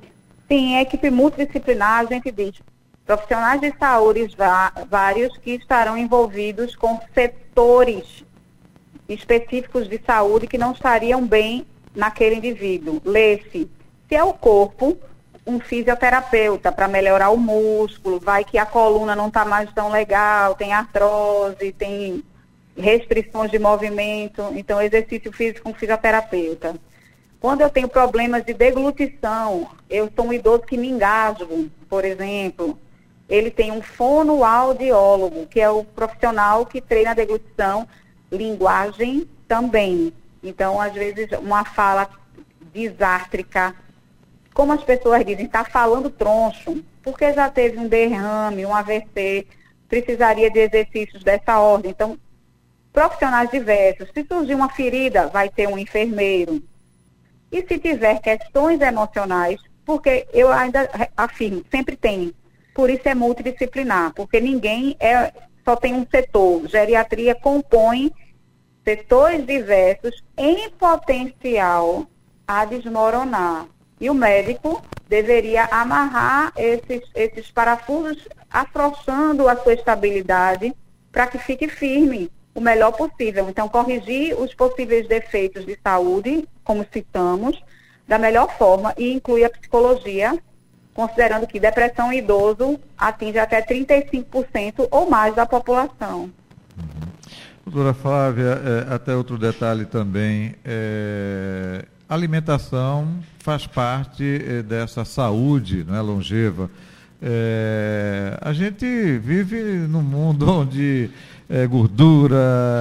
Sim, 0.49 0.75
a 0.75 0.81
equipe 0.81 1.09
multidisciplinar, 1.09 2.01
a 2.01 2.05
gente 2.05 2.29
diz 2.33 2.55
profissionais 3.05 3.61
de 3.61 3.73
saúde 3.77 4.27
vários 4.89 5.37
que 5.37 5.51
estarão 5.51 5.97
envolvidos 5.97 6.75
com 6.75 6.99
setores 7.13 8.23
específicos 9.07 9.87
de 9.87 9.99
saúde 10.05 10.47
que 10.47 10.57
não 10.57 10.71
estariam 10.71 11.25
bem 11.25 11.65
naquele 11.95 12.35
indivíduo. 12.35 13.01
Lê-se, 13.03 13.69
se 14.07 14.15
é 14.15 14.23
o 14.23 14.33
corpo, 14.33 14.97
um 15.45 15.59
fisioterapeuta 15.59 16.71
para 16.71 16.87
melhorar 16.87 17.29
o 17.29 17.37
músculo, 17.37 18.19
vai 18.19 18.43
que 18.43 18.57
a 18.57 18.65
coluna 18.65 19.15
não 19.15 19.27
está 19.27 19.43
mais 19.43 19.71
tão 19.73 19.89
legal, 19.89 20.55
tem 20.55 20.73
artrose, 20.73 21.71
tem 21.73 22.23
restrições 22.77 23.51
de 23.51 23.59
movimento, 23.59 24.41
então 24.55 24.81
exercício 24.81 25.31
físico 25.31 25.63
com 25.63 25.73
fisioterapeuta. 25.73 26.75
Quando 27.39 27.61
eu 27.61 27.69
tenho 27.69 27.89
problemas 27.89 28.45
de 28.45 28.53
deglutição, 28.53 29.69
eu 29.89 30.09
sou 30.15 30.27
um 30.27 30.33
idoso 30.33 30.61
que 30.61 30.77
me 30.77 30.87
engasgo, 30.87 31.69
por 31.89 32.05
exemplo, 32.05 32.79
ele 33.27 33.51
tem 33.51 33.71
um 33.71 33.81
fonoaudiólogo, 33.81 35.45
que 35.47 35.59
é 35.59 35.69
o 35.69 35.83
profissional 35.83 36.65
que 36.65 36.79
treina 36.79 37.11
a 37.11 37.13
deglutição, 37.13 37.87
linguagem 38.35 39.27
também. 39.47 40.11
Então, 40.41 40.81
às 40.81 40.93
vezes, 40.93 41.29
uma 41.39 41.63
fala 41.63 42.09
desástrica, 42.73 43.75
como 44.53 44.73
as 44.73 44.83
pessoas 44.83 45.25
dizem, 45.25 45.45
está 45.45 45.63
falando 45.63 46.09
troncho, 46.09 46.83
porque 47.01 47.31
já 47.33 47.49
teve 47.49 47.77
um 47.77 47.87
derrame, 47.87 48.65
um 48.65 48.75
AVC, 48.75 49.47
precisaria 49.87 50.49
de 50.49 50.59
exercícios 50.59 51.23
dessa 51.23 51.59
ordem. 51.59 51.91
Então, 51.91 52.17
profissionais 52.91 53.49
diversos. 53.49 54.09
Se 54.13 54.25
surgir 54.25 54.55
uma 54.55 54.69
ferida, 54.69 55.27
vai 55.27 55.49
ter 55.49 55.67
um 55.67 55.77
enfermeiro. 55.77 56.61
E 57.51 57.61
se 57.61 57.77
tiver 57.77 58.19
questões 58.19 58.81
emocionais, 58.81 59.59
porque 59.85 60.27
eu 60.33 60.51
ainda 60.51 60.89
afirmo, 61.15 61.63
sempre 61.71 61.95
tem 61.95 62.33
por 62.73 62.89
isso 62.89 63.07
é 63.07 63.13
multidisciplinar, 63.13 64.13
porque 64.13 64.39
ninguém 64.39 64.95
é, 64.99 65.31
só 65.63 65.75
tem 65.75 65.93
um 65.93 66.05
setor. 66.09 66.67
Geriatria 66.67 67.35
compõe 67.35 68.11
setores 68.83 69.45
diversos 69.45 70.23
em 70.37 70.69
potencial 70.71 72.05
a 72.47 72.65
desmoronar. 72.65 73.67
E 73.99 74.09
o 74.09 74.13
médico 74.13 74.81
deveria 75.07 75.65
amarrar 75.65 76.51
esses, 76.57 77.01
esses 77.15 77.49
parafusos, 77.51 78.27
afrouxando 78.51 79.47
a 79.47 79.55
sua 79.55 79.73
estabilidade 79.73 80.75
para 81.11 81.27
que 81.27 81.37
fique 81.37 81.67
firme 81.67 82.31
o 82.53 82.59
melhor 82.59 82.91
possível. 82.91 83.49
Então, 83.49 83.69
corrigir 83.69 84.39
os 84.39 84.53
possíveis 84.53 85.07
defeitos 85.07 85.65
de 85.65 85.77
saúde, 85.81 86.47
como 86.63 86.85
citamos, 86.91 87.63
da 88.07 88.17
melhor 88.17 88.57
forma 88.57 88.93
e 88.97 89.13
inclui 89.13 89.43
a 89.43 89.49
psicologia 89.49 90.37
considerando 90.93 91.47
que 91.47 91.59
depressão 91.59 92.13
idoso 92.13 92.79
atinge 92.97 93.39
até 93.39 93.61
35% 93.61 94.87
ou 94.91 95.09
mais 95.09 95.33
da 95.33 95.45
população. 95.45 96.31
Uhum. 96.77 97.12
Doutora 97.65 97.93
Flávia, 97.93 98.61
é, 98.89 98.93
até 98.93 99.15
outro 99.15 99.37
detalhe 99.37 99.85
também, 99.85 100.53
é, 100.65 101.85
alimentação 102.09 103.23
faz 103.39 103.65
parte 103.65 104.23
é, 104.23 104.61
dessa 104.61 105.05
saúde 105.05 105.85
não 105.87 105.95
é, 105.95 106.01
longeva. 106.01 106.69
É, 107.21 108.37
a 108.41 108.51
gente 108.51 108.85
vive 109.19 109.55
num 109.87 110.01
mundo 110.01 110.43
onde 110.51 111.09
é 111.49 111.65
gordura, 111.65 112.35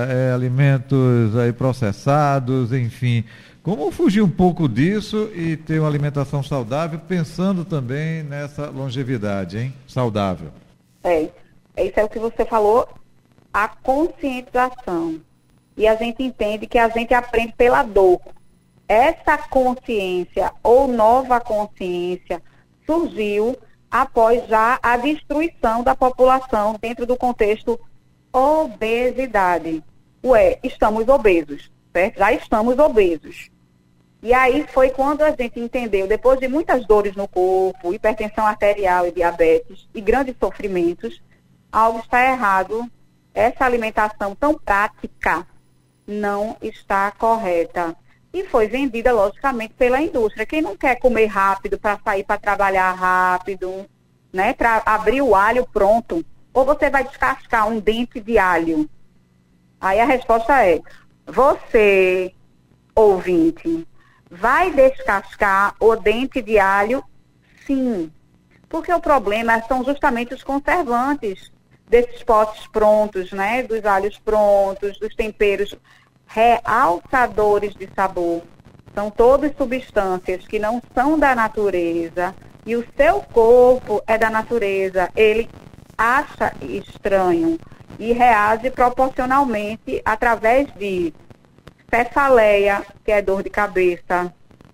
é 0.08 0.32
alimentos 0.32 1.36
aí 1.36 1.52
processados, 1.52 2.72
enfim. 2.72 3.24
Como 3.62 3.92
fugir 3.92 4.20
um 4.20 4.28
pouco 4.28 4.68
disso 4.68 5.30
e 5.32 5.56
ter 5.56 5.78
uma 5.78 5.88
alimentação 5.88 6.42
saudável, 6.42 6.98
pensando 6.98 7.64
também 7.64 8.24
nessa 8.24 8.68
longevidade, 8.68 9.58
hein? 9.58 9.74
Saudável. 9.86 10.48
É, 11.04 11.22
isso 11.76 12.00
é 12.00 12.04
o 12.04 12.08
que 12.08 12.18
você 12.18 12.44
falou, 12.44 12.88
a 13.52 13.68
conscientização. 13.68 15.20
E 15.76 15.86
a 15.86 15.94
gente 15.96 16.22
entende 16.22 16.66
que 16.66 16.78
a 16.78 16.88
gente 16.88 17.14
aprende 17.14 17.52
pela 17.54 17.82
dor. 17.82 18.20
Essa 18.88 19.38
consciência 19.38 20.52
ou 20.62 20.86
nova 20.86 21.40
consciência 21.40 22.42
surgiu 22.84 23.56
após 23.90 24.46
já 24.48 24.78
a 24.82 24.96
destruição 24.96 25.82
da 25.82 25.94
população 25.94 26.76
dentro 26.80 27.06
do 27.06 27.16
contexto 27.16 27.78
obesidade. 28.32 29.82
Ué, 30.24 30.58
estamos 30.62 31.08
obesos, 31.08 31.70
certo? 31.92 32.18
Já 32.18 32.32
estamos 32.32 32.78
obesos. 32.78 33.50
E 34.22 34.32
aí 34.32 34.64
foi 34.68 34.90
quando 34.90 35.22
a 35.22 35.30
gente 35.32 35.58
entendeu, 35.58 36.06
depois 36.06 36.38
de 36.38 36.46
muitas 36.46 36.86
dores 36.86 37.16
no 37.16 37.26
corpo, 37.26 37.92
hipertensão 37.92 38.46
arterial 38.46 39.06
e 39.06 39.12
diabetes 39.12 39.88
e 39.92 40.00
grandes 40.00 40.36
sofrimentos, 40.38 41.20
algo 41.70 41.98
está 41.98 42.24
errado. 42.24 42.88
Essa 43.34 43.64
alimentação 43.64 44.34
tão 44.34 44.54
prática 44.54 45.46
não 46.06 46.56
está 46.60 47.10
correta. 47.12 47.96
E 48.32 48.44
foi 48.44 48.66
vendida, 48.66 49.12
logicamente, 49.12 49.74
pela 49.74 50.00
indústria. 50.00 50.46
Quem 50.46 50.62
não 50.62 50.76
quer 50.76 50.96
comer 50.96 51.26
rápido 51.26 51.78
para 51.78 51.98
sair 52.02 52.24
para 52.24 52.40
trabalhar 52.40 52.92
rápido, 52.92 53.86
né? 54.32 54.54
Para 54.54 54.82
abrir 54.86 55.20
o 55.22 55.34
alho 55.34 55.66
pronto. 55.66 56.24
Ou 56.52 56.64
você 56.64 56.88
vai 56.88 57.04
descascar 57.04 57.68
um 57.68 57.78
dente 57.78 58.20
de 58.20 58.38
alho? 58.38 58.88
Aí 59.80 60.00
a 60.00 60.06
resposta 60.06 60.64
é: 60.64 60.80
você, 61.26 62.34
ouvinte, 62.94 63.86
Vai 64.34 64.70
descascar 64.70 65.76
o 65.78 65.94
dente 65.94 66.40
de 66.40 66.58
alho? 66.58 67.04
Sim. 67.66 68.10
Porque 68.66 68.90
o 68.90 68.98
problema 68.98 69.60
são 69.68 69.84
justamente 69.84 70.32
os 70.32 70.42
conservantes 70.42 71.52
desses 71.92 72.22
potes 72.22 72.66
prontos, 72.68 73.30
né? 73.32 73.62
Dos 73.62 73.84
alhos 73.84 74.18
prontos, 74.18 74.98
dos 74.98 75.14
temperos 75.14 75.76
realçadores 76.26 77.74
de 77.74 77.86
sabor. 77.94 78.40
São 78.94 79.10
todas 79.10 79.54
substâncias 79.54 80.46
que 80.46 80.58
não 80.58 80.80
são 80.94 81.18
da 81.18 81.34
natureza 81.34 82.34
e 82.64 82.74
o 82.76 82.86
seu 82.96 83.20
corpo 83.20 84.02
é 84.06 84.16
da 84.16 84.30
natureza. 84.30 85.10
Ele 85.14 85.50
acha 85.98 86.54
estranho 86.62 87.58
e 87.98 88.12
reage 88.12 88.70
proporcionalmente 88.70 90.00
através 90.02 90.72
de 90.74 91.12
cefaleia, 91.94 92.86
que 93.04 93.12
é 93.12 93.20
dor 93.20 93.42
de 93.42 93.50
cabeça, 93.50 94.32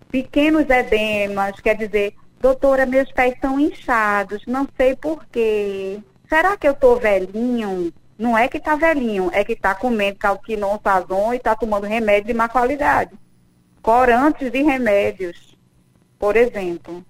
pequenos 0.09 0.71
edemas, 0.71 1.59
quer 1.59 1.75
dizer, 1.75 2.15
doutora, 2.41 2.87
meus 2.87 3.11
pés 3.11 3.35
estão 3.35 3.59
inchados, 3.59 4.45
não 4.47 4.69
sei 4.77 4.95
porquê. 4.95 6.01
Será 6.29 6.57
que 6.57 6.69
eu 6.69 6.73
estou 6.73 6.99
velhinho? 6.99 7.93
Não 8.19 8.37
é 8.37 8.49
que 8.49 8.59
está 8.59 8.77
velhinho, 8.77 9.31
é 9.33 9.45
que 9.45 9.53
está 9.53 9.75
comendo 9.75 10.19
calquinon, 10.19 10.79
sazon 10.83 11.33
e 11.33 11.37
está 11.37 11.55
tomando 11.55 11.87
remédio 11.87 12.27
de 12.27 12.35
má 12.35 12.49
qualidade. 12.49 13.13
Corantes 13.81 14.51
de 14.51 14.63
remédios, 14.63 15.57
por 16.19 16.37
exemplo. 16.37 17.05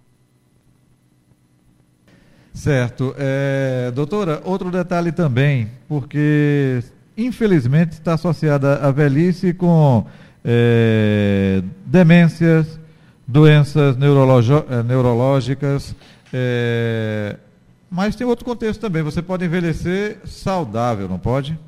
Certo. 2.53 3.15
É, 3.17 3.91
doutora, 3.93 4.43
outro 4.45 4.71
detalhe 4.71 5.13
também, 5.13 5.71
porque 5.89 6.83
infelizmente, 7.19 7.95
está 7.95 8.15
associada 8.15 8.77
à 8.77 8.93
velhice 8.93 9.53
com 9.53 10.07
é, 10.45 11.61
demências, 11.85 12.79
doenças 13.27 13.97
eh, 13.97 14.83
neurológicas, 14.85 15.97
é, 16.33 17.37
mas 17.91 18.17
tem 18.17 18.27
outro 18.27 18.45
contexto 18.45 18.81
também. 18.81 19.03
Você 19.03 19.23
pode 19.23 19.45
envelhecer 19.45 20.21
saudável, 20.27 21.09
não 21.09 21.19
pode? 21.19 21.59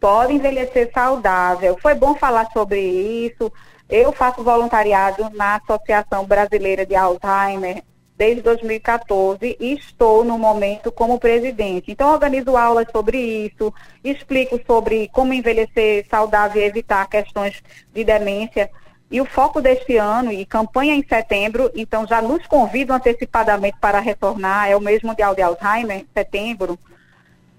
Pode 0.00 0.32
envelhecer 0.32 0.90
saudável. 0.92 1.76
Foi 1.80 1.94
bom 1.94 2.14
falar 2.14 2.48
sobre 2.52 2.80
isso. 2.80 3.52
Eu 3.88 4.12
faço 4.12 4.44
voluntariado 4.44 5.30
na 5.34 5.56
Associação 5.56 6.26
Brasileira 6.26 6.84
de 6.84 6.94
Alzheimer 6.94 7.82
desde 8.18 8.42
2014 8.42 9.56
e 9.60 9.74
estou 9.74 10.24
no 10.24 10.36
momento 10.36 10.90
como 10.90 11.20
presidente. 11.20 11.92
Então, 11.92 12.12
organizo 12.12 12.56
aulas 12.56 12.88
sobre 12.90 13.16
isso, 13.16 13.72
explico 14.02 14.60
sobre 14.66 15.08
como 15.12 15.32
envelhecer 15.32 16.04
saudável 16.10 16.60
e 16.60 16.64
evitar 16.64 17.08
questões 17.08 17.62
de 17.94 18.04
demência. 18.04 18.68
E 19.10 19.20
o 19.20 19.24
foco 19.24 19.60
deste 19.62 19.96
ano, 19.96 20.30
e 20.30 20.44
campanha 20.44 20.94
em 20.94 21.02
setembro, 21.06 21.70
então 21.74 22.06
já 22.06 22.20
nos 22.20 22.46
convidam 22.46 22.96
antecipadamente 22.96 23.78
para 23.80 24.00
retornar, 24.00 24.68
é 24.68 24.76
o 24.76 24.80
mesmo 24.80 25.08
Mundial 25.08 25.34
de 25.34 25.40
Alzheimer, 25.40 26.04
setembro, 26.12 26.78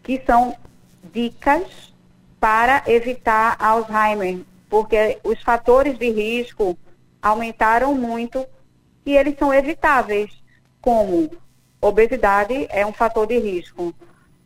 que 0.04 0.22
são 0.26 0.56
dicas 1.12 1.92
para 2.40 2.84
evitar 2.86 3.56
Alzheimer, 3.60 4.40
porque 4.70 5.18
os 5.24 5.42
fatores 5.42 5.98
de 5.98 6.12
risco 6.12 6.78
aumentaram 7.22 7.96
muito 7.96 8.46
e 9.06 9.18
eles 9.18 9.36
são 9.38 9.52
evitáveis, 9.52 10.32
como 10.80 11.32
obesidade 11.82 12.68
é 12.70 12.86
um 12.86 12.94
fator 12.94 13.26
de 13.26 13.40
risco. 13.40 13.94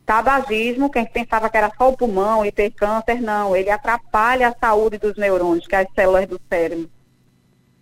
Tabagismo, 0.04 0.90
quem 0.90 1.06
pensava 1.06 1.48
que 1.48 1.56
era 1.56 1.72
só 1.76 1.88
o 1.88 1.96
pulmão 1.96 2.44
e 2.44 2.52
ter 2.52 2.70
câncer, 2.70 3.20
não, 3.20 3.56
ele 3.56 3.70
atrapalha 3.70 4.48
a 4.48 4.54
saúde 4.58 4.98
dos 4.98 5.16
neurônios, 5.16 5.66
que 5.66 5.74
é 5.74 5.80
as 5.80 5.92
células 5.94 6.26
do 6.26 6.40
cérebro. 6.48 6.90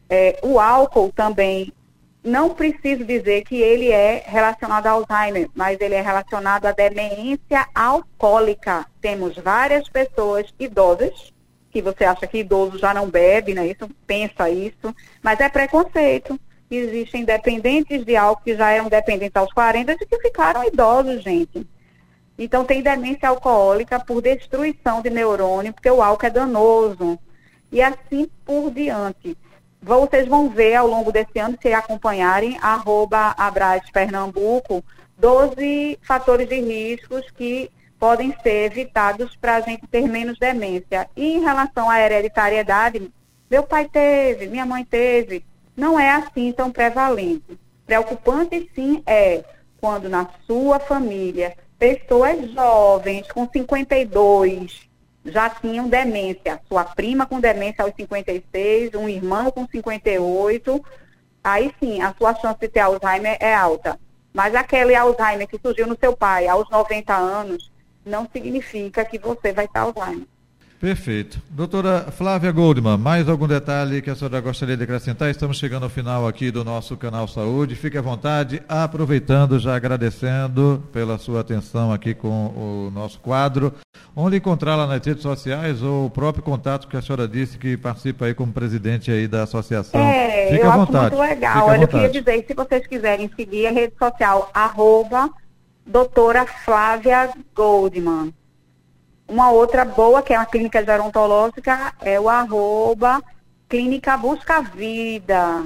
É, 0.09 0.39
o 0.43 0.61
álcool 0.61 1.13
também, 1.13 1.73
não 2.23 2.51
preciso 2.51 3.05
dizer 3.05 3.43
que 3.43 3.57
ele 3.57 3.91
é 3.91 4.23
relacionado 4.25 4.87
ao 4.87 5.05
Alzheimer, 5.11 5.49
mas 5.55 5.81
ele 5.81 5.95
é 5.95 6.01
relacionado 6.01 6.67
à 6.67 6.73
demência 6.73 7.67
alcoólica. 7.75 8.87
Temos 9.01 9.37
várias 9.37 9.89
pessoas 9.89 10.55
idosas, 10.61 11.33
que 11.73 11.83
você 11.83 12.05
acha 12.05 12.27
que 12.27 12.39
idoso 12.39 12.79
já 12.79 12.95
não 12.95 13.11
bebe, 13.11 13.55
né? 13.55 13.67
Isso, 13.67 13.89
pensa 14.07 14.49
isso, 14.49 14.95
mas 15.23 15.41
é 15.41 15.49
preconceito. 15.49 16.39
Existem 16.71 17.25
dependentes 17.25 18.05
de 18.05 18.15
álcool 18.15 18.45
que 18.45 18.55
já 18.55 18.71
eram 18.71 18.89
dependentes 18.89 19.37
aos 19.37 19.53
40 19.53 19.93
e 19.93 20.07
que 20.07 20.19
ficaram 20.21 20.65
idosos, 20.65 21.23
gente. 21.23 21.67
Então, 22.43 22.65
tem 22.65 22.83
demência 22.83 23.29
alcoólica 23.29 24.01
por 24.01 24.21
destruição 24.21 25.01
de 25.01 25.09
neurônio, 25.11 25.73
porque 25.73 25.89
o 25.89 26.03
álcool 26.03 26.27
é 26.27 26.31
danoso. 26.31 27.17
E 27.71 27.81
assim 27.81 28.29
por 28.45 28.69
diante. 28.73 29.39
Vocês 29.81 30.27
vão 30.27 30.49
ver 30.49 30.75
ao 30.75 30.89
longo 30.89 31.13
desse 31.13 31.39
ano, 31.39 31.57
se 31.63 31.73
acompanharem, 31.73 32.59
arroba 32.61 33.33
Abras 33.39 33.89
Pernambuco, 33.93 34.85
12 35.17 36.01
fatores 36.03 36.49
de 36.49 36.61
riscos 36.61 37.31
que 37.31 37.71
podem 37.97 38.35
ser 38.43 38.73
evitados 38.73 39.37
para 39.37 39.57
a 39.57 39.61
gente 39.61 39.87
ter 39.87 40.09
menos 40.09 40.37
demência. 40.37 41.09
E 41.17 41.37
em 41.37 41.41
relação 41.41 41.89
à 41.89 42.01
hereditariedade, 42.01 43.09
meu 43.49 43.63
pai 43.63 43.89
teve, 43.89 44.49
minha 44.49 44.67
mãe 44.67 44.85
teve, 44.85 45.45
não 45.77 45.99
é 45.99 46.11
assim 46.11 46.51
tão 46.51 46.73
prevalente. 46.73 47.57
Preocupante 47.87 48.69
sim 48.75 49.01
é 49.07 49.45
quando 49.81 50.09
na 50.09 50.29
sua 50.45 50.81
família 50.81 51.57
pessoas 51.83 52.49
jovens 52.53 53.27
com 53.33 53.49
52 53.53 54.89
já 55.25 55.51
tinham 55.51 55.89
demência. 55.89 56.61
Sua 56.69 56.85
prima 56.85 57.27
com 57.27 57.41
demência 57.41 57.83
aos 57.83 57.93
56, 57.97 58.95
um 58.95 59.09
irmão 59.09 59.51
com 59.51 59.67
58. 59.67 60.85
Aí 61.43 61.75
sim, 61.81 62.01
a 62.01 62.15
sua 62.17 62.37
chance 62.37 62.61
de 62.61 62.69
ter 62.69 62.79
Alzheimer 62.79 63.37
é 63.41 63.53
alta. 63.53 63.99
Mas 64.33 64.55
aquele 64.55 64.95
Alzheimer 64.95 65.49
que 65.49 65.59
surgiu 65.59 65.89
no 65.89 65.99
seu 65.99 66.17
pai 66.17 66.47
aos 66.47 66.71
90 66.71 67.13
anos 67.13 67.73
não 68.07 68.29
significa 68.33 69.05
que 69.05 69.19
você 69.19 69.53
vai 69.53 69.67
ter 69.67 69.81
Alzheimer. 69.81 70.29
Perfeito. 70.83 71.41
Doutora 71.49 72.09
Flávia 72.11 72.51
Goldman, 72.51 72.99
mais 72.99 73.29
algum 73.29 73.47
detalhe 73.47 74.03
que 74.03 74.11
a 74.11 74.17
senhora 74.17 74.41
gostaria 74.41 74.77
de 74.77 74.83
acrescentar? 74.83 75.31
Estamos 75.31 75.57
chegando 75.57 75.85
ao 75.85 75.89
final 75.89 76.27
aqui 76.27 76.51
do 76.51 76.65
nosso 76.65 76.97
canal 76.97 77.29
Saúde. 77.29 77.77
Fique 77.77 77.97
à 77.97 78.03
vontade, 78.03 78.61
aproveitando, 78.69 79.61
já 79.61 79.77
agradecendo 79.77 80.83
pela 80.93 81.19
sua 81.19 81.39
atenção 81.39 81.93
aqui 81.93 82.15
com 82.15 82.47
o 82.49 82.91
nosso 82.93 83.21
quadro. 83.21 83.73
Onde 84.17 84.39
encontrá-la 84.39 84.89
nas 84.89 85.07
redes 85.07 85.23
sociais 85.23 85.85
ou 85.85 86.07
o 86.07 86.11
próprio 86.11 86.43
contato 86.43 86.89
que 86.89 86.97
a 86.97 87.01
senhora 87.01 87.29
disse 87.29 87.59
que 87.59 87.77
participa 87.77 88.25
aí 88.25 88.35
como 88.35 88.53
presidente 88.53 89.09
aí 89.09 89.29
da 89.29 89.45
associação? 89.45 90.01
É, 90.01 90.49
Fique 90.51 90.65
eu 90.65 90.73
à 90.73 90.77
vontade. 90.79 91.15
acho 91.15 91.17
muito 91.17 91.31
legal. 91.31 91.69
Olha, 91.69 91.83
eu 91.83 91.89
queria 91.89 92.11
dizer, 92.11 92.45
se 92.45 92.55
vocês 92.55 92.85
quiserem 92.89 93.31
seguir 93.37 93.69
a 93.69 93.71
rede 93.71 93.95
social, 93.97 94.51
arroba 94.53 95.31
doutora 95.87 96.45
Flávia 96.45 97.31
Goldman 97.55 98.35
uma 99.33 99.51
outra 99.51 99.83
boa, 99.83 100.23
que 100.23 100.35
é 100.35 100.39
uma 100.39 100.45
clínica 100.45 100.85
gerontológica, 100.85 101.95
é 102.03 102.21
o 102.21 102.29
arroba 102.29 103.23
clínica 103.67 104.15
busca 104.19 104.61
vida, 104.61 105.65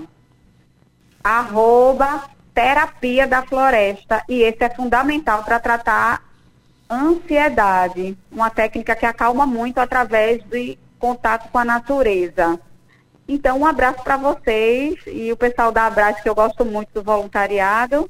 arroba 1.22 2.30
terapia 2.54 3.26
da 3.26 3.42
floresta, 3.42 4.22
e 4.28 4.42
esse 4.42 4.62
é 4.62 4.70
fundamental 4.70 5.42
para 5.42 5.58
tratar 5.58 6.22
ansiedade, 6.88 8.16
uma 8.30 8.48
técnica 8.48 8.94
que 8.94 9.04
acalma 9.04 9.44
muito 9.44 9.78
através 9.78 10.40
de 10.44 10.78
contato 11.00 11.50
com 11.50 11.58
a 11.58 11.64
natureza. 11.64 12.60
Então, 13.26 13.58
um 13.58 13.66
abraço 13.66 14.04
para 14.04 14.16
vocês 14.16 14.94
e 15.08 15.32
o 15.32 15.36
pessoal 15.36 15.72
da 15.72 15.86
Abraço, 15.86 16.22
que 16.22 16.28
eu 16.28 16.34
gosto 16.34 16.64
muito 16.64 16.90
do 16.94 17.02
voluntariado 17.02 18.08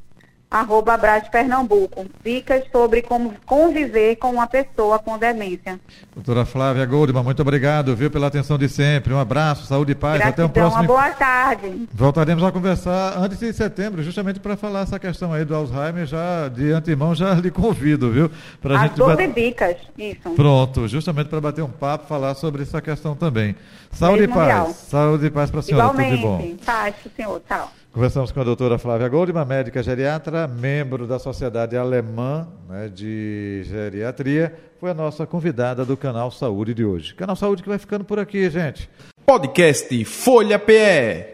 arroba 0.50 0.94
Abraço 0.94 1.30
Pernambuco. 1.30 2.06
Dicas 2.24 2.64
sobre 2.70 3.02
como 3.02 3.34
conviver 3.44 4.16
com 4.16 4.30
uma 4.30 4.46
pessoa 4.46 4.98
com 4.98 5.18
demência. 5.18 5.78
Doutora 6.14 6.44
Flávia 6.44 6.86
Goldman, 6.86 7.22
muito 7.22 7.42
obrigado, 7.42 7.94
viu, 7.94 8.10
pela 8.10 8.28
atenção 8.28 8.56
de 8.56 8.68
sempre. 8.68 9.12
Um 9.12 9.18
abraço, 9.18 9.66
saúde 9.66 9.92
e 9.92 9.94
paz. 9.94 10.18
Gratidão, 10.18 10.46
Até 10.46 10.60
um 10.60 10.62
próximo. 10.62 10.82
Uma 10.82 10.88
boa 10.88 11.10
tarde. 11.10 11.88
Voltaremos 11.92 12.42
a 12.44 12.52
conversar 12.52 13.18
antes 13.18 13.38
de 13.38 13.52
setembro, 13.52 14.02
justamente 14.02 14.40
para 14.40 14.56
falar 14.56 14.82
essa 14.82 14.98
questão 14.98 15.32
aí 15.32 15.44
do 15.44 15.54
Alzheimer. 15.54 16.06
Já 16.06 16.48
de 16.48 16.72
antemão 16.72 17.14
já 17.14 17.34
lhe 17.34 17.50
convido, 17.50 18.10
viu? 18.10 18.30
Pra 18.60 18.76
As 18.76 18.82
gente 18.82 18.96
12 18.96 19.16
bat... 19.16 19.32
dicas, 19.34 19.76
isso. 19.98 20.30
Pronto, 20.30 20.88
justamente 20.88 21.28
para 21.28 21.40
bater 21.40 21.62
um 21.62 21.70
papo, 21.70 22.06
falar 22.06 22.34
sobre 22.34 22.62
essa 22.62 22.80
questão 22.80 23.14
também. 23.14 23.56
Saúde 23.90 24.24
e 24.24 24.28
paz. 24.28 24.38
Mundial. 24.38 24.70
Saúde 24.70 25.26
e 25.26 25.30
paz 25.30 25.50
para 25.50 25.60
a 25.60 25.62
senhora. 25.62 25.84
Igualmente. 25.84 26.22
Tudo 26.22 26.38
de 26.38 26.48
bom. 26.48 26.56
Paz, 26.64 26.94
senhor. 27.16 27.42
Tchau. 27.48 27.72
Conversamos 27.96 28.30
com 28.30 28.38
a 28.38 28.44
doutora 28.44 28.76
Flávia 28.76 29.08
Goldman, 29.08 29.46
médica 29.46 29.82
geriatra, 29.82 30.46
membro 30.46 31.06
da 31.06 31.18
Sociedade 31.18 31.78
Alemã 31.78 32.46
né, 32.68 32.90
de 32.90 33.62
Geriatria. 33.64 34.54
Foi 34.78 34.90
a 34.90 34.94
nossa 34.94 35.26
convidada 35.26 35.82
do 35.82 35.96
Canal 35.96 36.30
Saúde 36.30 36.74
de 36.74 36.84
hoje. 36.84 37.14
Canal 37.14 37.34
Saúde 37.34 37.62
que 37.62 37.70
vai 37.70 37.78
ficando 37.78 38.04
por 38.04 38.18
aqui, 38.18 38.50
gente. 38.50 38.90
Podcast 39.24 40.04
Folha 40.04 40.58
PE. 40.58 41.32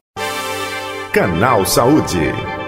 Canal 1.12 1.66
Saúde. 1.66 2.61